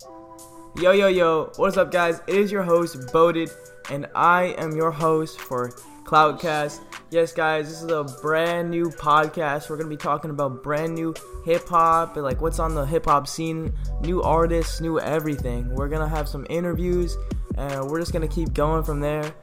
Yo, 0.00 0.92
yo, 0.92 1.08
yo, 1.08 1.50
what's 1.56 1.76
up, 1.76 1.90
guys? 1.90 2.20
It 2.28 2.36
is 2.36 2.52
your 2.52 2.62
host, 2.62 3.12
Boded, 3.12 3.50
and 3.90 4.06
I 4.14 4.54
am 4.58 4.76
your 4.76 4.92
host 4.92 5.40
for 5.40 5.70
Clout 6.04 6.40
Cast. 6.40 6.82
Yes, 7.10 7.32
guys, 7.32 7.68
this 7.68 7.82
is 7.82 7.90
a 7.90 8.04
brand 8.22 8.70
new 8.70 8.90
podcast. 8.90 9.68
We're 9.68 9.76
gonna 9.76 9.88
be 9.88 9.96
talking 9.96 10.30
about 10.30 10.62
brand 10.62 10.94
new 10.94 11.14
hip 11.44 11.66
hop 11.66 12.16
like 12.16 12.40
what's 12.40 12.60
on 12.60 12.76
the 12.76 12.86
hip 12.86 13.06
hop 13.06 13.26
scene, 13.26 13.72
new 14.02 14.22
artists, 14.22 14.80
new 14.80 15.00
everything. 15.00 15.74
We're 15.74 15.88
gonna 15.88 16.08
have 16.08 16.28
some 16.28 16.46
interviews, 16.48 17.16
and 17.56 17.90
we're 17.90 17.98
just 17.98 18.12
gonna 18.12 18.28
keep 18.28 18.54
going 18.54 18.84
from 18.84 19.00
there. 19.00 19.34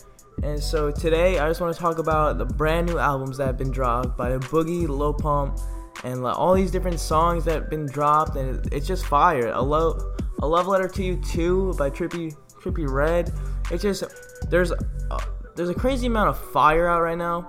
And 0.43 0.61
so 0.61 0.89
today, 0.89 1.39
I 1.39 1.49
just 1.49 1.59
want 1.59 1.75
to 1.75 1.81
talk 1.81 1.97
about 1.97 2.37
the 2.37 2.45
brand 2.45 2.87
new 2.87 2.97
albums 2.97 3.37
that 3.37 3.47
have 3.47 3.57
been 3.57 3.71
dropped 3.71 4.15
by 4.17 4.31
Boogie, 4.37 4.87
Lil 4.87 5.13
Pump, 5.13 5.59
and 6.05 6.23
like, 6.23 6.37
all 6.37 6.53
these 6.53 6.71
different 6.71 6.99
songs 6.99 7.43
that 7.43 7.55
have 7.55 7.69
been 7.69 7.87
dropped, 7.87 8.37
and 8.37 8.65
it's 8.71 8.87
just 8.87 9.05
fire. 9.05 9.49
A 9.49 9.61
love, 9.61 10.01
a 10.45 10.47
love 10.47 10.67
letter 10.67 10.87
to 10.87 11.03
you 11.03 11.15
too 11.17 11.73
by 11.73 11.89
Trippie 11.89 12.35
Trippie 12.61 12.87
Redd. 12.87 13.33
It's 13.71 13.81
just 13.81 14.03
there's 14.47 14.71
a, 14.71 14.77
there's 15.55 15.69
a 15.69 15.73
crazy 15.73 16.05
amount 16.05 16.29
of 16.29 16.39
fire 16.51 16.87
out 16.87 17.01
right 17.01 17.17
now, 17.17 17.47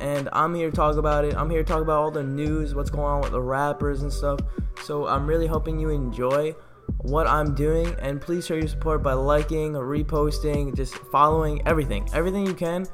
and 0.00 0.28
I'm 0.32 0.52
here 0.52 0.68
to 0.68 0.76
talk 0.76 0.96
about 0.96 1.24
it. 1.24 1.36
I'm 1.36 1.48
here 1.48 1.62
to 1.62 1.64
talk 1.64 1.80
about 1.80 2.02
all 2.02 2.10
the 2.10 2.24
news, 2.24 2.74
what's 2.74 2.90
going 2.90 3.04
on 3.04 3.20
with 3.20 3.30
the 3.30 3.40
rappers 3.40 4.02
and 4.02 4.12
stuff. 4.12 4.40
So 4.82 5.06
I'm 5.06 5.28
really 5.28 5.46
hoping 5.46 5.78
you 5.78 5.90
enjoy 5.90 6.56
what 6.98 7.28
I'm 7.28 7.54
doing, 7.54 7.94
and 8.00 8.20
please 8.20 8.44
show 8.46 8.54
your 8.54 8.66
support 8.66 9.00
by 9.00 9.12
liking, 9.12 9.74
reposting, 9.74 10.74
just 10.76 10.96
following 10.96 11.62
everything, 11.68 12.08
everything 12.12 12.44
you 12.44 12.54
can 12.54 12.84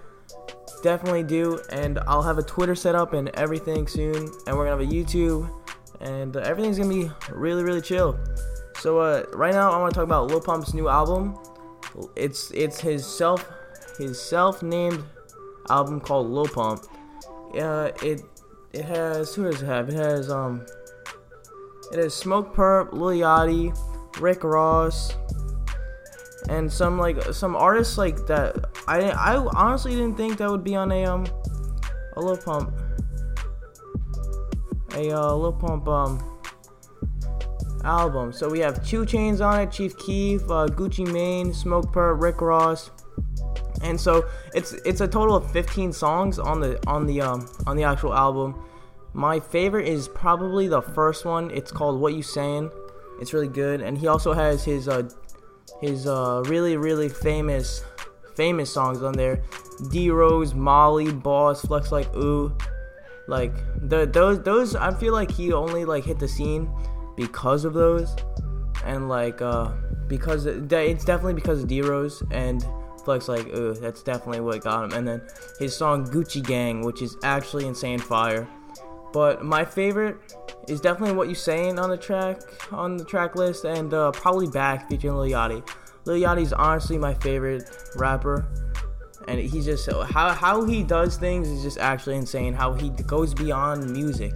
definitely 0.83 1.23
do. 1.23 1.61
And 1.73 1.99
I'll 2.07 2.23
have 2.23 2.37
a 2.37 2.43
Twitter 2.43 2.75
set 2.75 2.95
up 2.95 3.15
and 3.15 3.31
everything 3.31 3.87
soon. 3.87 4.17
And 4.47 4.57
we're 4.57 4.67
gonna 4.67 4.71
have 4.71 4.81
a 4.81 4.93
YouTube, 4.93 5.51
and 6.01 6.37
uh, 6.37 6.41
everything's 6.41 6.79
gonna 6.79 6.93
be 6.93 7.11
really, 7.31 7.63
really 7.63 7.81
chill. 7.81 8.19
So 8.81 8.99
uh, 8.99 9.25
right 9.35 9.53
now, 9.53 9.71
I 9.71 9.79
want 9.79 9.93
to 9.93 9.99
talk 9.99 10.05
about 10.05 10.29
Lil 10.29 10.41
Pump's 10.41 10.73
new 10.73 10.89
album. 10.89 11.39
It's 12.17 12.51
it's 12.53 12.81
his 12.81 13.05
self 13.05 13.47
his 13.99 14.19
self-named 14.19 15.05
album 15.69 16.01
called 16.01 16.31
Lil 16.31 16.47
Pump. 16.47 16.87
Uh, 17.55 17.91
it 18.03 18.23
it 18.73 18.87
has 18.87 19.35
who 19.35 19.45
does 19.51 19.61
it 19.63 19.67
have? 19.67 19.91
It 19.91 19.97
has 19.97 20.31
um 20.31 20.65
it 21.93 21.99
has 21.99 22.15
Smokepurpp, 22.15 22.95
Lil 22.95 23.19
Yachty, 23.19 23.77
Rick 24.19 24.45
Ross, 24.45 25.13
and 26.49 26.73
some 26.73 26.99
like 26.99 27.23
some 27.35 27.55
artists 27.55 27.99
like 27.99 28.27
that. 28.29 28.65
I 28.89 29.11
I 29.11 29.37
honestly 29.57 29.91
didn't 29.91 30.17
think 30.17 30.39
that 30.39 30.51
would 30.51 30.65
be 30.65 30.75
on 30.75 30.91
a 30.91 31.05
um 31.05 31.27
a 32.17 32.21
Lil 32.21 32.39
Pump 32.39 32.73
a 34.95 35.11
uh, 35.11 35.35
Lil 35.35 35.53
Pump 35.53 35.87
um 35.87 36.30
album. 37.85 38.33
So 38.33 38.49
we 38.49 38.61
have 38.61 38.85
2 38.87 39.03
Chainz 39.05 39.45
on 39.45 39.61
it, 39.61 39.73
Chief 39.73 39.97
Keef, 39.99 40.43
uh, 40.45 40.67
Gucci 40.69 41.11
Mane, 41.11 41.53
Smokepurpp, 41.53 42.21
Rick 42.21 42.41
Ross, 42.41 42.91
and 43.83 44.01
so 44.01 44.27
it's 44.55 44.73
it's 44.85 45.01
a 45.01 45.09
total 45.09 45.35
of 45.35 45.51
15 45.51 45.93
songs 45.93 46.39
on 46.39 46.61
the 46.61 46.79
on 46.87 47.07
the 47.07 47.21
um 47.21 47.49
on 47.67 47.77
the 47.77 47.85
actual 47.85 48.15
album. 48.15 48.63
My 49.13 49.41
favorite 49.41 49.89
is 49.89 50.09
probably 50.09 50.69
the 50.69 50.83
first 50.83 51.25
one. 51.25 51.51
It's 51.51 51.73
called 51.73 52.01
What 52.01 52.15
You 52.15 52.23
Saying. 52.23 52.71
It's 53.21 53.33
really 53.33 53.49
good, 53.49 53.81
and 53.81 53.99
he 53.99 54.07
also 54.07 54.33
has 54.33 54.65
his 54.65 54.89
uh 54.89 55.09
his 55.81 56.07
uh 56.07 56.43
really 56.47 56.77
really 56.77 57.09
famous 57.09 57.83
famous 58.37 58.73
songs 58.73 59.03
on 59.03 59.13
there. 59.13 59.43
D 59.91 60.11
Rose, 60.11 60.55
Molly, 60.55 61.13
Boss, 61.13 61.63
Flex 61.63 61.91
Like 61.91 62.15
Ooh. 62.15 62.57
Like 63.29 63.55
the 63.89 64.07
those 64.07 64.43
those 64.43 64.77
I 64.77 64.93
feel 64.93 65.13
like 65.13 65.31
he 65.31 65.53
only 65.53 65.85
like 65.85 66.05
hit 66.05 66.19
the 66.19 66.29
scene 66.29 66.71
because 67.21 67.65
of 67.65 67.75
those, 67.75 68.17
and 68.85 69.09
like 69.09 69.43
uh 69.43 69.73
because 70.09 70.47
it's 70.47 71.05
definitely 71.05 71.35
because 71.35 71.63
of 71.63 71.69
D 71.69 71.83
Rose 71.83 72.23
and 72.31 72.67
Flex 73.05 73.29
like, 73.29 73.47
ooh, 73.49 73.75
that's 73.75 74.03
definitely 74.03 74.41
what 74.41 74.63
got 74.63 74.85
him. 74.85 74.93
And 74.93 75.07
then 75.07 75.23
his 75.59 75.77
song 75.77 76.07
Gucci 76.07 76.45
Gang, 76.45 76.83
which 76.83 77.03
is 77.03 77.17
actually 77.23 77.67
insane 77.67 77.99
fire. 77.99 78.49
But 79.13 79.45
my 79.45 79.65
favorite 79.65 80.17
is 80.69 80.81
definitely 80.81 81.17
what 81.17 81.29
you 81.29 81.35
saying 81.35 81.79
on 81.79 81.91
the 81.91 81.97
track 81.97 82.41
on 82.71 82.97
the 82.97 83.05
track 83.05 83.35
list, 83.37 83.65
and 83.65 83.93
uh, 83.93 84.13
probably 84.13 84.49
back 84.49 84.89
featuring 84.89 85.15
Lil 85.15 85.31
Yachty. 85.31 85.69
Lil 86.05 86.21
Yachty's 86.21 86.53
honestly 86.53 86.97
my 86.97 87.15
favorite 87.15 87.65
rapper, 87.97 88.47
and 89.29 89.41
he's 89.41 89.65
just 89.65 89.91
how 89.91 90.31
how 90.31 90.65
he 90.65 90.83
does 90.83 91.17
things 91.17 91.49
is 91.49 91.63
just 91.63 91.79
actually 91.79 92.17
insane. 92.17 92.55
How 92.55 92.73
he 92.73 92.91
goes 92.91 93.35
beyond 93.35 93.91
music. 93.91 94.33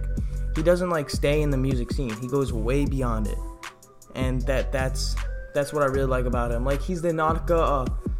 He 0.55 0.63
doesn't 0.63 0.89
like 0.89 1.09
stay 1.09 1.41
in 1.41 1.49
the 1.49 1.57
music 1.57 1.91
scene. 1.91 2.15
He 2.21 2.27
goes 2.27 2.53
way 2.53 2.85
beyond 2.85 3.27
it, 3.27 3.37
and 4.15 4.41
that 4.43 4.71
that's 4.71 5.15
that's 5.53 5.73
what 5.73 5.83
I 5.83 5.87
really 5.87 6.07
like 6.07 6.25
about 6.25 6.51
him. 6.51 6.63
Like 6.63 6.81
he's 6.81 7.01
the 7.01 7.09
Nautica. 7.09 7.87
Uh, 7.87 8.11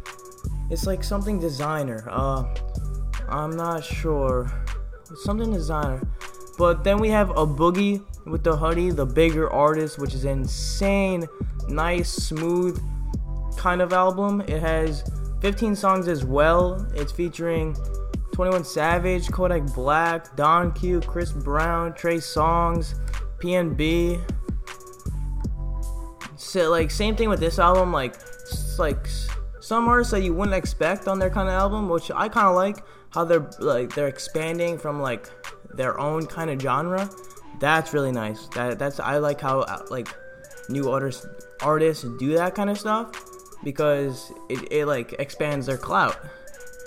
it's 0.70 0.86
like 0.86 1.02
something 1.02 1.38
designer. 1.38 2.04
Uh, 2.10 2.44
I'm 3.28 3.56
not 3.56 3.84
sure. 3.84 4.50
Something 5.22 5.52
designer. 5.52 6.02
But 6.58 6.84
then 6.84 6.98
we 6.98 7.08
have 7.10 7.30
a 7.30 7.46
boogie 7.46 8.02
with 8.24 8.42
the 8.42 8.56
hoodie, 8.56 8.90
the 8.90 9.06
bigger 9.06 9.50
artist, 9.52 9.98
which 9.98 10.14
is 10.14 10.24
insane, 10.24 11.26
nice, 11.68 12.10
smooth 12.10 12.82
kind 13.56 13.80
of 13.80 13.92
album. 13.92 14.40
It 14.42 14.60
has 14.60 15.04
15 15.40 15.76
songs 15.76 16.08
as 16.08 16.24
well. 16.24 16.86
It's 16.94 17.12
featuring 17.12 17.76
21 18.36 18.64
Savage, 18.64 19.30
Kodak 19.30 19.64
Black, 19.72 20.36
Don 20.36 20.70
Q, 20.72 21.00
Chris 21.00 21.32
Brown, 21.32 21.94
Trey 21.94 22.18
Songz, 22.18 22.94
PNB. 23.38 24.20
So 26.36 26.70
like 26.70 26.90
same 26.90 27.16
thing 27.16 27.30
with 27.30 27.40
this 27.40 27.58
album, 27.58 27.94
like 27.94 28.14
like 28.78 29.08
some 29.60 29.88
artists 29.88 30.10
that 30.10 30.20
you 30.20 30.34
wouldn't 30.34 30.54
expect 30.54 31.08
on 31.08 31.18
their 31.18 31.30
kind 31.30 31.48
of 31.48 31.54
album, 31.54 31.88
which 31.88 32.10
I 32.14 32.28
kind 32.28 32.46
of 32.46 32.54
like 32.54 32.84
how 33.08 33.24
they're 33.24 33.48
like 33.58 33.94
they're 33.94 34.08
expanding 34.08 34.76
from 34.76 35.00
like 35.00 35.30
their 35.72 35.98
own 35.98 36.26
kind 36.26 36.50
of 36.50 36.60
genre. 36.60 37.08
That's 37.58 37.94
really 37.94 38.12
nice. 38.12 38.48
That 38.48 38.78
that's 38.78 39.00
I 39.00 39.16
like 39.16 39.40
how 39.40 39.60
uh, 39.60 39.86
like 39.88 40.14
new 40.68 40.90
artists 40.90 41.24
artists 41.62 42.04
do 42.18 42.34
that 42.34 42.54
kind 42.54 42.68
of 42.68 42.78
stuff 42.78 43.12
because 43.64 44.30
it, 44.50 44.70
it 44.70 44.84
like 44.84 45.14
expands 45.14 45.64
their 45.64 45.78
clout 45.78 46.18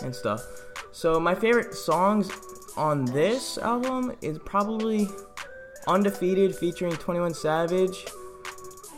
and 0.03 0.15
stuff. 0.15 0.43
So 0.91 1.19
my 1.19 1.35
favorite 1.35 1.73
songs 1.73 2.31
on 2.75 3.05
this 3.05 3.57
album 3.57 4.15
is 4.21 4.39
probably 4.39 5.07
Undefeated 5.87 6.55
featuring 6.55 6.93
21 6.93 7.33
Savage 7.33 8.05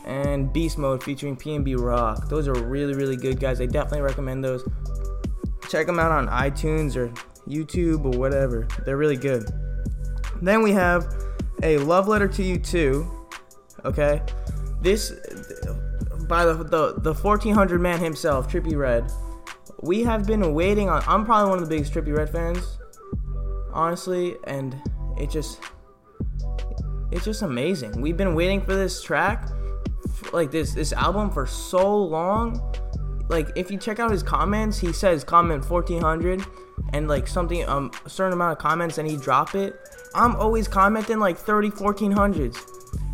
and 0.06 0.51
Beast 0.51 0.78
Mode 0.78 1.03
featuring 1.03 1.35
PNB 1.35 1.80
Rock. 1.80 2.28
Those 2.28 2.47
are 2.47 2.53
really, 2.53 2.94
really 2.94 3.16
good, 3.16 3.40
guys. 3.40 3.62
I 3.62 3.66
definitely 3.66 4.01
recommend 4.01 4.44
those. 4.44 4.68
Check 5.69 5.88
them 5.88 6.00
out 6.00 6.12
on 6.12 6.28
iTunes 6.28 6.96
or 6.96 7.09
YouTube 7.47 8.06
or 8.06 8.18
whatever. 8.18 8.68
They're 8.85 8.97
really 8.97 9.18
good. 9.18 9.44
Then 10.41 10.62
we 10.63 10.72
have 10.72 11.13
a 11.63 11.78
love 11.78 12.07
letter 12.07 12.28
to 12.28 12.44
you 12.44 12.57
too. 12.57 13.09
Okay, 13.85 14.22
this 14.81 15.12
by 16.28 16.46
the 16.46 16.56
the, 16.56 16.94
the 16.97 17.13
1400 17.13 17.80
man 17.80 18.00
himself, 18.00 18.51
Trippie 18.51 18.75
Redd. 18.75 19.12
We 19.81 20.03
have 20.03 20.28
been 20.28 20.53
waiting 20.53 20.90
on. 20.90 21.03
I'm 21.08 21.25
probably 21.25 21.50
one 21.50 21.62
of 21.62 21.68
the 21.68 21.75
biggest 21.75 21.94
Trippie 21.94 22.16
Redd 22.16 22.30
fans, 22.30 22.78
honestly, 23.74 24.36
and 24.46 24.75
it 25.18 25.30
just 25.30 25.59
it's 27.12 27.25
just 27.25 27.42
amazing. 27.42 28.00
We've 28.00 28.18
been 28.18 28.36
waiting 28.36 28.62
for 28.62 28.75
this 28.75 29.02
track 29.02 29.50
like 30.34 30.52
this 30.52 30.74
this 30.74 30.94
album 30.94 31.30
for 31.31 31.46
so 31.46 31.96
long. 31.97 32.62
Like 33.30 33.50
if 33.56 33.72
you 33.72 33.78
check 33.78 34.00
out 34.00 34.12
his 34.12 34.24
comments, 34.24 34.78
he 34.78 34.94
says 34.94 35.24
comment 35.24 35.69
1400 35.69 36.46
and 36.94 37.08
like 37.08 37.28
something 37.28 37.68
um 37.68 37.92
a 38.06 38.09
certain 38.09 38.34
amount 38.34 38.53
of 38.53 38.58
comments 38.58 38.98
and 38.98 39.09
he 39.09 39.18
drop 39.18 39.56
it. 39.56 39.75
I'm 40.13 40.36
always 40.36 40.68
commenting 40.68 41.19
like 41.19 41.38
30 41.38 41.72
1400s 41.72 42.58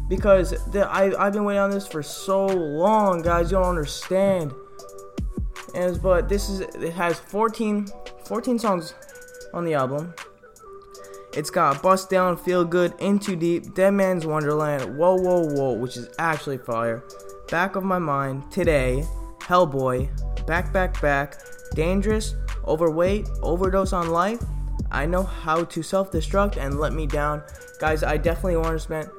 because 0.09 0.51
the, 0.71 0.87
I 0.89 1.25
I've 1.25 1.33
been 1.33 1.43
waiting 1.43 1.61
on 1.61 1.71
this 1.71 1.87
for 1.87 2.03
so 2.03 2.45
long, 2.45 3.21
guys. 3.21 3.51
You 3.51 3.57
don't 3.57 3.67
understand. 3.67 4.53
And 5.77 6.01
but 6.01 6.27
this 6.27 6.49
is 6.49 6.61
it 6.61 6.93
has 6.93 7.19
14 7.19 7.87
14 8.25 8.59
songs 8.59 8.95
on 9.53 9.63
the 9.63 9.75
album. 9.75 10.13
It's 11.33 11.51
got 11.51 11.83
Bust 11.83 12.09
Down, 12.09 12.35
Feel 12.35 12.65
Good, 12.65 12.95
Into 12.99 13.35
Deep, 13.35 13.75
Dead 13.75 13.91
Man's 13.91 14.25
Wonderland, 14.25 14.97
Whoa 14.97 15.15
Whoa 15.15 15.45
Whoa, 15.53 15.73
which 15.73 15.95
is 15.95 16.09
actually 16.17 16.57
fire. 16.57 17.03
Back 17.51 17.75
of 17.75 17.83
My 17.83 17.99
Mind, 17.99 18.51
Today, 18.51 19.05
Hellboy, 19.39 20.09
Back 20.47 20.73
Back 20.73 20.99
Back, 20.99 21.35
Dangerous, 21.75 22.33
Overweight, 22.65 23.29
Overdose 23.43 23.93
on 23.93 24.09
Life, 24.09 24.43
I 24.91 25.05
Know 25.05 25.21
How 25.21 25.63
to 25.63 25.83
Self 25.83 26.11
Destruct, 26.11 26.57
and 26.57 26.79
Let 26.79 26.93
Me 26.93 27.05
Down. 27.05 27.43
Guys, 27.79 28.01
I 28.01 28.17
definitely 28.17 28.57
want 28.57 28.73
to 28.73 28.79
spend 28.79 29.09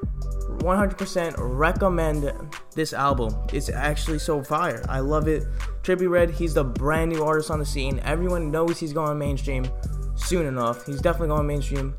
100% 0.58 1.34
recommend 1.38 2.32
this 2.74 2.92
album. 2.92 3.34
It's 3.52 3.68
actually 3.68 4.18
so 4.18 4.42
fire. 4.42 4.84
I 4.88 5.00
love 5.00 5.28
it. 5.28 5.44
Trippie 5.82 6.08
Redd, 6.08 6.30
he's 6.30 6.54
the 6.54 6.64
brand 6.64 7.12
new 7.12 7.24
artist 7.24 7.50
on 7.50 7.58
the 7.58 7.66
scene. 7.66 8.00
Everyone 8.04 8.50
knows 8.50 8.78
he's 8.78 8.92
going 8.92 9.18
mainstream 9.18 9.68
soon 10.16 10.46
enough. 10.46 10.84
He's 10.86 11.00
definitely 11.00 11.28
going 11.28 11.46
mainstream 11.46 11.94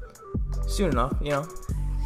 soon 0.67 0.91
enough, 0.91 1.13
you 1.21 1.31
know. 1.31 1.47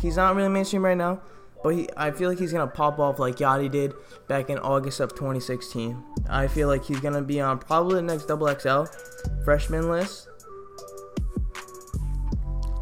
He's 0.02 0.18
not 0.18 0.36
really 0.36 0.50
mainstream 0.50 0.86
right 0.86 0.98
now, 0.98 1.22
but 1.64 1.70
he, 1.70 1.90
I 1.98 2.12
feel 2.12 2.30
like 2.30 2.40
he's 2.40 2.52
gonna 2.52 2.68
pop 2.68 3.00
off 3.00 3.20
like 3.20 3.38
Yachty 3.38 3.72
did 3.72 3.94
back 4.28 4.50
in 4.50 4.60
August 4.60 5.00
of 5.00 5.16
2016. 5.16 6.02
I 6.30 6.48
feel 6.48 6.68
like 6.68 6.84
he's 6.86 7.00
gonna 7.00 7.22
be 7.22 7.42
on 7.42 7.58
probably 7.60 7.96
the 7.96 8.02
next 8.02 8.26
Double 8.26 8.48
XL 8.48 8.84
freshman 9.44 9.90
list. 9.90 10.28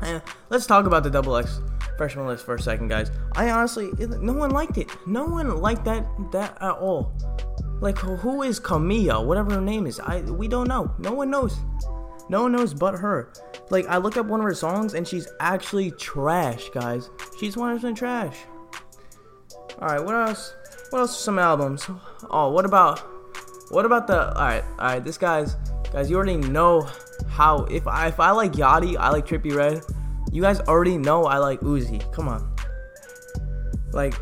And 0.02 0.22
let's 0.50 0.66
talk 0.66 0.86
about 0.86 1.04
the 1.04 1.12
Double 1.12 1.38
X 1.38 1.62
freshman 1.98 2.28
list 2.28 2.46
for 2.46 2.56
a 2.56 2.62
second, 2.62 2.88
guys. 2.88 3.12
I 3.34 3.50
honestly, 3.50 3.92
no 4.00 4.34
one 4.34 4.52
liked 4.52 4.78
it. 4.78 4.90
No 5.06 5.26
one 5.26 5.58
liked 5.58 5.86
that 5.86 6.06
that 6.32 6.58
at 6.62 6.78
all. 6.78 7.14
Like, 7.80 7.98
who 7.98 8.44
is 8.44 8.60
Camilla? 8.60 9.26
Whatever 9.26 9.56
her 9.56 9.62
name 9.62 9.88
is, 9.88 10.00
I 10.00 10.22
we 10.22 10.48
don't 10.48 10.68
know. 10.68 10.94
No 11.00 11.14
one 11.14 11.30
knows. 11.30 11.58
No 12.30 12.44
one 12.44 12.54
knows 12.54 12.74
but 12.74 12.96
her. 12.96 13.34
Like, 13.70 13.88
I 13.88 13.98
looked 13.98 14.18
up 14.18 14.26
one 14.26 14.40
of 14.40 14.46
her 14.46 14.54
songs 14.54 14.94
and 14.94 15.08
she's 15.08 15.28
actually 15.40 15.92
trash, 15.92 16.70
guys. 16.70 17.10
She's 17.40 17.58
one 17.58 17.78
100% 17.78 17.96
trash. 17.96 18.38
Alright, 19.82 20.04
what 20.04 20.16
else? 20.16 20.54
What 20.92 21.00
else 21.00 21.18
are 21.18 21.24
some 21.24 21.40
albums? 21.40 21.90
Oh, 22.30 22.52
what 22.52 22.66
about 22.66 23.00
what 23.72 23.86
about 23.86 24.06
the 24.08 24.30
alright, 24.38 24.64
alright, 24.78 25.04
this 25.04 25.18
guy's 25.18 25.56
guys, 25.92 26.10
you 26.10 26.18
already 26.18 26.38
know 26.38 26.88
how 27.30 27.64
if 27.66 27.88
I 27.88 28.08
if 28.08 28.20
I 28.20 28.32
like 28.32 28.54
Yachty, 28.54 28.98
I 28.98 29.10
like 29.10 29.26
Trippie 29.26 29.56
Redd. 29.56 29.82
You 30.32 30.42
guys 30.42 30.60
already 30.62 30.98
know 30.98 31.26
I 31.26 31.38
like 31.38 31.60
Uzi. 31.62 32.12
Come 32.14 32.28
on. 32.28 32.56
Like 33.92 34.16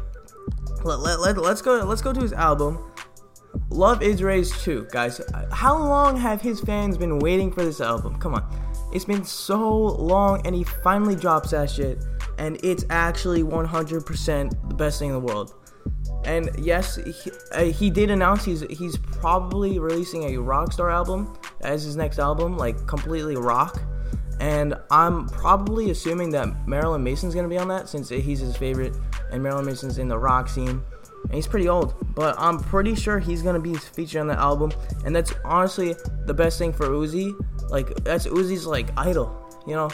let, 0.84 1.00
let, 1.00 1.20
let, 1.20 1.38
let's 1.38 1.62
go 1.62 1.84
let's 1.84 2.02
go 2.02 2.14
to 2.14 2.20
his 2.20 2.34
album. 2.34 2.86
Luv 3.72 4.02
Is 4.02 4.24
Rage 4.24 4.52
2, 4.62 4.88
guys. 4.92 5.22
How 5.52 5.78
long 5.78 6.18
have 6.18 6.42
his 6.42 6.60
fans 6.60 6.98
been 6.98 7.20
waiting 7.20 7.52
for 7.52 7.64
this 7.64 7.82
album? 7.82 8.16
Come 8.20 8.34
on. 8.34 8.44
It's 8.94 9.06
been 9.06 9.24
so 9.24 9.70
long 9.70 10.46
and 10.46 10.56
he 10.56 10.64
finally 10.64 11.16
drops 11.16 11.52
that 11.52 11.70
shit 11.70 12.04
and 12.40 12.60
it's 12.64 12.86
actually 12.90 13.44
100% 13.44 14.70
the 14.70 14.76
best 14.76 15.00
thing 15.00 15.10
in 15.10 15.14
the 15.14 15.20
world. 15.20 15.54
And 16.26 16.50
yes, 16.58 16.96
he, 16.96 17.32
uh, 17.54 17.66
he 17.66 17.90
did 17.90 18.10
announce 18.12 18.44
he's 18.44 18.62
he's 18.62 18.98
probably 18.98 19.80
releasing 19.80 20.36
a 20.36 20.38
Rockstar 20.38 20.92
album 20.92 21.38
as 21.62 21.84
his 21.84 21.96
next 21.96 22.20
album, 22.20 22.58
like 22.58 22.86
completely 22.88 23.36
rock. 23.36 23.82
And 24.40 24.76
I'm 24.90 25.28
probably 25.28 25.92
assuming 25.92 26.30
that 26.32 26.68
Marilyn 26.68 27.04
Manson's 27.04 27.36
gonna 27.36 27.48
be 27.48 27.58
on 27.58 27.68
that 27.68 27.90
since 27.90 28.10
he's 28.10 28.40
his 28.40 28.56
favorite, 28.56 28.96
and 29.32 29.44
Marilyn 29.44 29.66
Manson's 29.66 29.98
in 29.98 30.08
the 30.08 30.18
rock 30.18 30.48
scene. 30.48 30.82
And 31.24 31.34
he's 31.34 31.48
pretty 31.48 31.68
old, 31.68 31.96
but 32.16 32.36
I'm 32.40 32.60
pretty 32.60 32.96
sure 32.96 33.20
he's 33.20 33.42
gonna 33.42 33.60
be 33.60 33.76
featured 33.76 34.22
on 34.22 34.28
the 34.28 34.40
album. 34.40 34.72
And 35.06 35.16
that's 35.16 35.34
honestly 35.44 35.96
the 36.26 36.34
best 36.34 36.58
thing 36.58 36.72
for 36.72 36.88
Uzi. 36.88 37.34
Like 37.70 38.04
that's 38.04 38.28
Uzi's 38.28 38.66
like 38.66 38.88
idol, 38.98 39.36
you 39.68 39.76
know, 39.76 39.90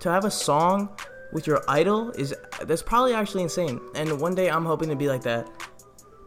to 0.00 0.10
have 0.10 0.24
a 0.24 0.30
song 0.30 0.88
with 1.32 1.46
your 1.46 1.62
idol 1.68 2.10
is 2.12 2.34
that's 2.62 2.82
probably 2.82 3.14
actually 3.14 3.42
insane. 3.42 3.80
And 3.94 4.20
one 4.20 4.34
day 4.34 4.50
I'm 4.50 4.64
hoping 4.64 4.88
to 4.88 4.96
be 4.96 5.08
like 5.08 5.22
that. 5.22 5.48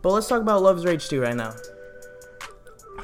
But 0.02 0.12
let's 0.12 0.28
talk 0.28 0.42
about 0.42 0.62
Love's 0.62 0.86
Rage 0.86 1.08
2 1.08 1.22
right 1.22 1.36
now. 1.36 1.54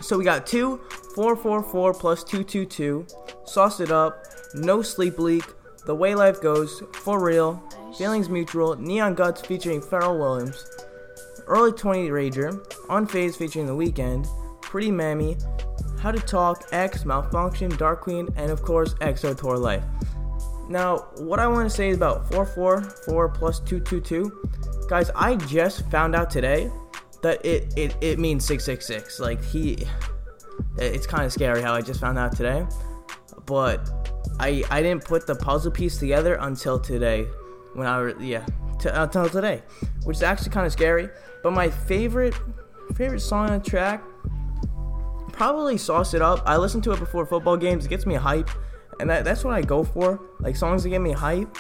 So 0.01 0.17
we 0.17 0.23
got 0.23 0.45
2, 0.45 0.77
444 1.15 1.93
plus 1.93 2.23
222, 2.23 3.07
Sauced 3.45 3.79
It 3.79 3.91
Up, 3.91 4.25
No 4.53 4.81
Sleep 4.81 5.19
Leak, 5.19 5.45
The 5.85 5.95
Way 5.95 6.15
Life 6.15 6.41
Goes, 6.41 6.83
For 6.93 7.23
Real, 7.23 7.61
Feelings 7.97 8.29
Mutual, 8.29 8.75
Neon 8.75 9.15
Guts 9.15 9.41
featuring 9.41 9.81
Pharrell 9.81 10.17
Williams, 10.17 10.65
Early 11.47 11.71
20 11.71 12.09
Rager, 12.09 12.65
UnFazed 12.87 13.37
featuring 13.37 13.65
The 13.65 13.73
Weeknd, 13.73 14.27
Pretty 14.61 14.91
Mami, 14.91 15.41
How 15.99 16.11
to 16.11 16.19
Talk, 16.19 16.67
X, 16.71 17.05
Malfunction, 17.05 17.69
Dark 17.77 18.01
Queen, 18.01 18.27
and 18.35 18.51
of 18.51 18.61
course 18.61 18.93
XO 18.95 19.37
Tour 19.37 19.57
Life. 19.57 19.83
Now, 20.69 21.09
what 21.17 21.39
I 21.39 21.47
want 21.47 21.69
to 21.69 21.75
say 21.75 21.89
is 21.89 21.97
about 21.97 22.31
444 22.31 23.29
plus 23.29 23.59
222. 23.59 24.49
Guys, 24.87 25.09
I 25.15 25.35
just 25.35 25.89
found 25.89 26.15
out 26.15 26.29
today 26.29 26.71
that 27.21 27.45
it, 27.45 27.73
it, 27.77 27.95
it 28.01 28.19
means 28.19 28.45
666. 28.45 29.19
Like, 29.19 29.43
he. 29.43 29.85
It's 30.77 31.05
kind 31.05 31.25
of 31.25 31.33
scary 31.33 31.61
how 31.61 31.73
I 31.73 31.81
just 31.81 31.99
found 31.99 32.17
out 32.17 32.35
today. 32.35 32.65
But 33.45 34.02
I 34.39 34.63
I 34.69 34.81
didn't 34.81 35.05
put 35.05 35.27
the 35.27 35.35
puzzle 35.35 35.71
piece 35.71 35.97
together 35.97 36.35
until 36.35 36.79
today. 36.79 37.27
When 37.73 37.87
I. 37.87 38.13
Yeah. 38.19 38.45
T- 38.79 38.89
uh, 38.89 39.03
until 39.03 39.29
today. 39.29 39.63
Which 40.03 40.17
is 40.17 40.23
actually 40.23 40.51
kind 40.51 40.65
of 40.65 40.71
scary. 40.71 41.09
But 41.41 41.53
my 41.53 41.69
favorite 41.69 42.35
favorite 42.95 43.21
song 43.21 43.49
on 43.49 43.59
the 43.59 43.69
track 43.69 44.03
probably 45.31 45.77
sauce 45.77 46.13
it 46.13 46.21
up. 46.21 46.43
I 46.45 46.57
listen 46.57 46.81
to 46.81 46.91
it 46.91 46.99
before 46.99 47.25
football 47.25 47.57
games. 47.57 47.85
It 47.85 47.89
gets 47.89 48.05
me 48.05 48.15
hype 48.15 48.49
and 48.99 49.09
that, 49.09 49.25
that's 49.25 49.43
what 49.43 49.53
I 49.53 49.61
go 49.61 49.83
for. 49.83 50.19
Like 50.39 50.55
songs 50.55 50.83
that 50.83 50.89
get 50.89 51.01
me 51.01 51.11
hype, 51.11 51.57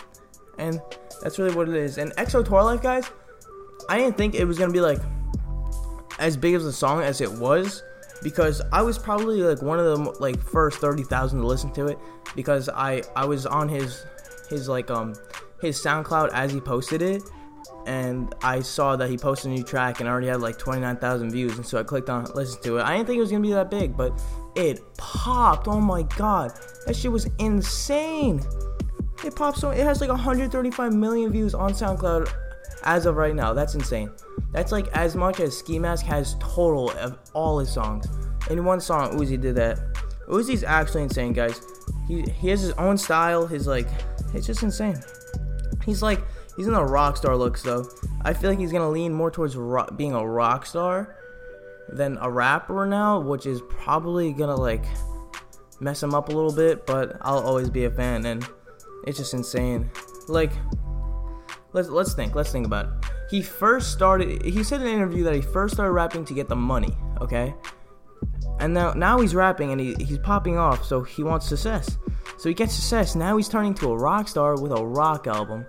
and 0.57 0.81
that's 1.21 1.39
really 1.39 1.55
what 1.55 1.69
it 1.69 1.75
is. 1.75 1.97
And 1.97 2.11
XO 2.13 2.45
Tour 2.45 2.63
Life, 2.63 2.81
guys, 2.81 3.09
I 3.89 3.97
didn't 3.97 4.17
think 4.17 4.35
it 4.35 4.45
was 4.45 4.57
gonna 4.57 4.73
be 4.73 4.81
like 4.81 4.99
as 6.19 6.37
big 6.37 6.55
of 6.55 6.65
a 6.65 6.71
song 6.71 7.01
as 7.01 7.21
it 7.21 7.31
was 7.31 7.83
because 8.23 8.61
I 8.71 8.81
was 8.81 8.97
probably 8.97 9.41
like 9.41 9.61
one 9.61 9.79
of 9.79 9.85
the 9.85 10.11
like 10.19 10.41
first 10.41 10.79
thirty 10.79 11.03
thousand 11.03 11.41
to 11.41 11.47
listen 11.47 11.71
to 11.73 11.87
it 11.87 11.99
because 12.35 12.69
I 12.69 13.03
I 13.15 13.25
was 13.25 13.45
on 13.45 13.69
his 13.69 14.05
his 14.49 14.69
like 14.69 14.89
um 14.89 15.13
his 15.61 15.81
SoundCloud 15.81 16.29
as 16.33 16.51
he 16.51 16.59
posted 16.59 17.01
it 17.01 17.23
and 17.85 18.33
I 18.41 18.61
saw 18.61 18.95
that 18.95 19.09
he 19.09 19.17
posted 19.17 19.51
a 19.51 19.55
new 19.55 19.63
track 19.63 19.99
and 19.99 20.07
already 20.07 20.27
had 20.27 20.41
like 20.41 20.57
29,000 20.57 21.31
views 21.31 21.57
and 21.57 21.65
so 21.65 21.79
I 21.79 21.83
clicked 21.83 22.09
on 22.09 22.25
listen 22.33 22.61
to 22.63 22.77
it. 22.77 22.83
I 22.83 22.95
didn't 22.95 23.07
think 23.07 23.17
it 23.17 23.21
was 23.21 23.29
going 23.29 23.43
to 23.43 23.47
be 23.47 23.53
that 23.53 23.69
big, 23.69 23.97
but 23.97 24.21
it 24.55 24.81
popped. 24.97 25.67
Oh 25.67 25.81
my 25.81 26.03
god. 26.17 26.51
That 26.85 26.95
shit 26.95 27.11
was 27.11 27.29
insane. 27.39 28.41
It 29.25 29.35
popped 29.35 29.57
so 29.57 29.71
it 29.71 29.83
has 29.83 30.01
like 30.01 30.09
135 30.09 30.93
million 30.93 31.31
views 31.31 31.53
on 31.53 31.71
SoundCloud 31.71 32.31
as 32.83 33.05
of 33.05 33.15
right 33.15 33.35
now. 33.35 33.53
That's 33.53 33.75
insane. 33.75 34.11
That's 34.51 34.71
like 34.71 34.87
as 34.89 35.15
much 35.15 35.39
as 35.39 35.57
Ski 35.57 35.79
Mask 35.79 36.05
has 36.05 36.35
total 36.39 36.91
of 36.91 37.17
all 37.33 37.59
his 37.59 37.71
songs. 37.71 38.07
In 38.49 38.63
one 38.65 38.81
song, 38.81 39.17
Uzi 39.17 39.39
did 39.39 39.55
that. 39.55 39.79
Uzi's 40.27 40.63
actually 40.63 41.03
insane, 41.03 41.33
guys. 41.33 41.61
He 42.07 42.21
he 42.23 42.49
has 42.49 42.61
his 42.61 42.71
own 42.71 42.97
style. 42.97 43.45
His 43.47 43.67
like, 43.67 43.87
it's 44.33 44.47
just 44.47 44.63
insane. 44.63 45.01
He's 45.85 46.01
like 46.01 46.21
he's 46.55 46.67
in 46.67 46.73
the 46.73 46.83
rock 46.83 47.17
star 47.17 47.35
looks 47.35 47.61
though. 47.61 47.85
I 48.21 48.33
feel 48.33 48.49
like 48.49 48.59
he's 48.59 48.71
gonna 48.71 48.89
lean 48.89 49.13
more 49.13 49.31
towards 49.31 49.55
rock, 49.55 49.97
being 49.97 50.13
a 50.13 50.25
rock 50.25 50.65
star 50.65 51.15
than 51.89 52.17
a 52.21 52.29
rapper 52.29 52.85
now, 52.85 53.19
which 53.19 53.45
is 53.45 53.61
probably 53.69 54.31
gonna 54.33 54.55
like 54.55 54.85
mess 55.79 56.01
him 56.01 56.13
up 56.13 56.29
a 56.29 56.31
little 56.31 56.53
bit, 56.53 56.85
but 56.85 57.17
I'll 57.21 57.39
always 57.39 57.69
be 57.69 57.85
a 57.85 57.91
fan 57.91 58.25
and 58.25 58.47
it's 59.05 59.17
just 59.17 59.33
insane. 59.33 59.89
Like 60.27 60.51
let's 61.73 61.89
let's 61.89 62.13
think, 62.13 62.35
let's 62.35 62.51
think 62.51 62.65
about 62.65 62.85
it. 62.85 62.91
He 63.29 63.41
first 63.41 63.91
started 63.91 64.43
he 64.43 64.63
said 64.63 64.81
in 64.81 64.87
an 64.87 64.93
interview 64.93 65.23
that 65.23 65.35
he 65.35 65.41
first 65.41 65.73
started 65.73 65.91
rapping 65.91 66.25
to 66.25 66.33
get 66.33 66.47
the 66.47 66.55
money, 66.55 66.95
okay? 67.21 67.53
And 68.59 68.73
now 68.73 68.93
now 68.93 69.19
he's 69.19 69.35
rapping 69.35 69.71
and 69.71 69.81
he, 69.81 69.95
he's 69.95 70.19
popping 70.19 70.57
off, 70.57 70.85
so 70.85 71.01
he 71.03 71.23
wants 71.23 71.47
success. 71.47 71.97
So 72.37 72.49
he 72.49 72.55
gets 72.55 72.73
success. 72.73 73.15
Now 73.15 73.37
he's 73.37 73.49
turning 73.49 73.73
to 73.75 73.91
a 73.91 73.97
rock 73.97 74.27
star 74.27 74.59
with 74.59 74.71
a 74.71 74.85
rock 74.85 75.27
album 75.27 75.65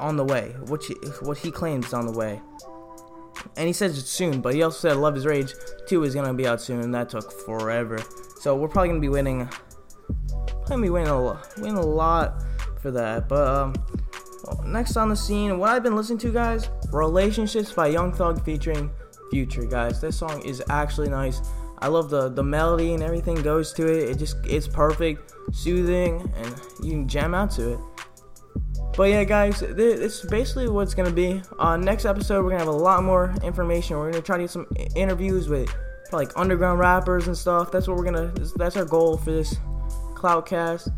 on 0.00 0.16
the 0.16 0.24
way, 0.24 0.54
which 0.66 0.90
what 1.22 1.38
he 1.38 1.50
claims 1.50 1.86
is 1.86 1.94
on 1.94 2.06
the 2.06 2.12
way 2.12 2.40
and 3.56 3.66
he 3.66 3.72
says 3.72 3.98
it's 3.98 4.10
soon, 4.10 4.40
but 4.40 4.54
he 4.54 4.62
also 4.62 4.88
said 4.88 4.96
Luv 4.96 5.16
Is 5.16 5.26
Rage 5.26 5.54
2 5.86 6.04
is 6.04 6.14
gonna 6.14 6.34
be 6.34 6.46
out 6.46 6.60
soon, 6.60 6.80
and 6.80 6.94
that 6.94 7.08
took 7.08 7.30
forever. 7.46 7.98
So 8.40 8.56
we're 8.56 8.68
probably 8.68 8.88
gonna 8.88 9.00
be 9.00 9.08
waiting, 9.08 9.48
probably 10.46 10.68
gonna 10.68 10.82
be 10.82 10.90
waiting 10.90 11.10
a, 11.10 11.42
waiting 11.58 11.76
a 11.76 11.86
lot 11.86 12.42
for 12.80 12.90
that. 12.90 13.28
But 13.28 13.48
um, 13.48 13.74
next 14.64 14.96
on 14.96 15.08
the 15.08 15.16
scene, 15.16 15.58
what 15.58 15.70
I've 15.70 15.82
been 15.82 15.96
listening 15.96 16.18
to, 16.20 16.32
guys, 16.32 16.68
Relationships 16.92 17.72
by 17.72 17.88
Young 17.88 18.12
Thug 18.12 18.44
featuring 18.44 18.90
Future, 19.30 19.64
guys. 19.64 20.00
This 20.00 20.16
song 20.16 20.42
is 20.42 20.62
actually 20.68 21.08
nice. 21.08 21.40
I 21.78 21.88
love 21.88 22.08
the 22.08 22.28
the 22.28 22.42
melody 22.42 22.94
and 22.94 23.02
everything 23.02 23.42
goes 23.42 23.72
to 23.74 23.86
it. 23.86 24.10
It 24.10 24.18
just 24.18 24.36
it's 24.44 24.68
perfect, 24.68 25.34
soothing, 25.52 26.32
and 26.36 26.60
you 26.82 26.92
can 26.92 27.08
jam 27.08 27.34
out 27.34 27.50
to 27.52 27.72
it. 27.72 27.78
But 28.96 29.10
yeah, 29.10 29.24
guys, 29.24 29.60
this 29.60 30.22
is 30.22 30.30
basically 30.30 30.68
what 30.68 30.82
it's 30.82 30.94
gonna 30.94 31.10
be. 31.10 31.42
Uh, 31.58 31.76
next 31.76 32.04
episode, 32.04 32.44
we're 32.44 32.50
gonna 32.50 32.64
have 32.64 32.68
a 32.68 32.76
lot 32.76 33.02
more 33.02 33.34
information. 33.42 33.98
We're 33.98 34.12
gonna 34.12 34.22
try 34.22 34.36
to 34.36 34.44
get 34.44 34.50
some 34.50 34.66
interviews 34.94 35.48
with 35.48 35.68
like 36.12 36.30
underground 36.36 36.78
rappers 36.78 37.26
and 37.26 37.36
stuff. 37.36 37.72
That's 37.72 37.88
what 37.88 37.96
we're 37.96 38.04
gonna. 38.04 38.32
That's 38.56 38.76
our 38.76 38.84
goal 38.84 39.16
for 39.16 39.32
this 39.32 39.56
Clout 40.14 40.46
Cast. 40.46 40.88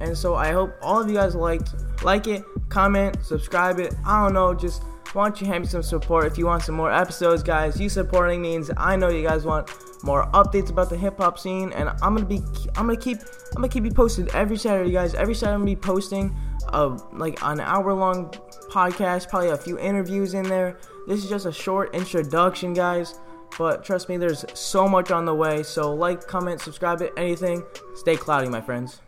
And 0.00 0.16
so 0.16 0.34
I 0.34 0.52
hope 0.52 0.74
all 0.82 1.00
of 1.00 1.08
you 1.08 1.14
guys 1.14 1.34
liked, 1.34 1.74
like 2.02 2.26
it, 2.26 2.44
comment, 2.68 3.24
subscribe 3.24 3.78
it. 3.78 3.94
I 4.04 4.24
don't 4.24 4.34
know, 4.34 4.54
just 4.54 4.82
why 5.12 5.28
don't 5.28 5.40
you 5.40 5.46
hand 5.46 5.62
me 5.62 5.68
some 5.68 5.82
support 5.82 6.26
if 6.26 6.36
you 6.36 6.46
want 6.46 6.62
some 6.62 6.74
more 6.74 6.92
episodes, 6.92 7.42
guys? 7.42 7.80
You 7.80 7.88
supporting 7.88 8.42
means 8.42 8.70
I 8.76 8.96
know 8.96 9.08
you 9.08 9.26
guys 9.26 9.44
want 9.44 9.70
more 10.04 10.26
updates 10.32 10.70
about 10.70 10.90
the 10.90 10.96
hip 10.96 11.18
hop 11.18 11.38
scene, 11.38 11.72
and 11.72 11.88
I'm 11.88 12.14
gonna 12.14 12.26
be, 12.26 12.42
I'm 12.76 12.86
gonna 12.86 12.96
keep, 12.96 13.18
I'm 13.50 13.56
gonna 13.62 13.68
keep 13.68 13.84
you 13.84 13.92
posted 13.92 14.28
every 14.34 14.58
Saturday, 14.58 14.90
guys. 14.90 15.14
Every 15.14 15.34
Saturday 15.34 15.54
I'm 15.54 15.60
gonna 15.60 15.70
be 15.70 15.76
posting 15.76 16.36
a 16.68 16.88
like 17.12 17.42
an 17.42 17.60
hour 17.60 17.94
long 17.94 18.30
podcast, 18.70 19.30
probably 19.30 19.50
a 19.50 19.56
few 19.56 19.78
interviews 19.78 20.34
in 20.34 20.42
there. 20.42 20.76
This 21.06 21.24
is 21.24 21.30
just 21.30 21.46
a 21.46 21.52
short 21.52 21.94
introduction, 21.94 22.74
guys. 22.74 23.18
But 23.58 23.84
trust 23.84 24.08
me, 24.08 24.16
there's 24.18 24.44
so 24.52 24.86
much 24.86 25.10
on 25.10 25.24
the 25.24 25.34
way. 25.34 25.62
So 25.62 25.94
like, 25.94 26.26
comment, 26.26 26.60
subscribe, 26.60 27.00
it, 27.00 27.12
anything. 27.16 27.62
Stay 27.94 28.16
cloudy, 28.16 28.48
my 28.48 28.60
friends. 28.60 29.00